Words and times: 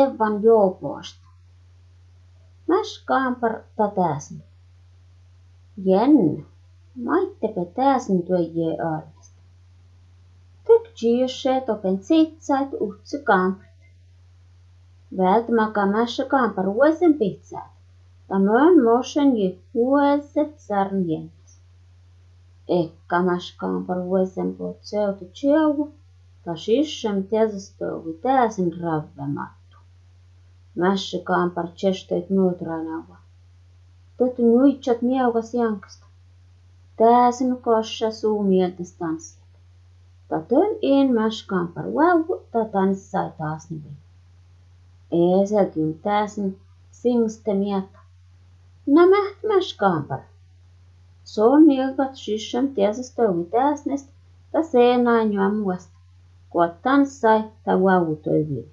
Evan 0.00 0.42
joukosta. 0.42 1.26
Mäs 2.68 3.02
kampar 3.04 3.54
tätäsin. 3.76 4.42
Jänn, 5.84 6.46
maittepe 7.04 7.64
täsin 7.64 8.22
työjee 8.22 8.76
aalesta. 8.82 9.40
Tök 10.66 11.02
jiusse 11.02 11.60
token 11.66 12.04
sitsait 12.04 12.68
uhtsi 12.80 13.18
kampart. 13.18 13.78
Vält 15.16 15.48
maka 15.48 15.86
mässä 15.86 16.24
kampar 16.24 16.68
uuden 16.68 17.14
pitsäät. 17.18 17.72
Tämän 18.28 18.82
mosen 18.84 19.36
je 19.36 19.58
ueset 19.74 20.60
sarnjens. 20.60 21.60
Ekka 22.68 23.22
mäs 23.22 23.54
kampar 23.56 23.98
uuden 23.98 24.54
pot 24.58 24.78
seutu 24.80 25.24
tjauvu. 25.24 25.92
Ta 26.44 26.56
sissem 26.56 27.24
tietystovi 27.24 28.12
täsin 28.12 28.80
ravvemattu. 28.80 29.61
Mässikään 30.74 31.50
par 31.50 31.68
chesteet 31.68 32.30
nuutraanava. 32.30 33.16
Tätä 34.16 34.42
nuitsat 34.42 35.02
miaukas 35.02 35.54
janksta. 35.54 36.06
Tääsin 36.96 37.50
nu 37.50 37.56
kossa 37.56 38.10
suu 38.10 38.42
mieltä 38.42 38.82
tanssijat. 38.98 39.48
Tätön 40.28 40.76
en 40.82 41.14
mässikään 41.14 41.68
par 41.68 41.84
vau, 41.84 42.38
ta 42.52 42.64
tanssai 42.64 43.30
taas 43.38 43.70
nivi. 43.70 43.92
Eeseltyn 45.12 45.98
tääsin 46.02 46.58
singste 46.90 47.54
mieta. 47.54 47.98
Nämä 48.86 49.30
mässikään 49.48 50.04
par. 50.04 50.20
Son 51.24 51.70
ilgat 51.70 52.16
sysän 52.16 52.68
tiesestä 52.68 53.22
uitääsnest, 53.22 54.08
ta 54.52 54.62
seenain 54.62 55.32
juomuasta. 55.32 55.96
Kuot 56.50 56.82
tanssai 56.82 57.44
ta 57.64 57.82
vau 57.82 58.16
toivii. 58.16 58.72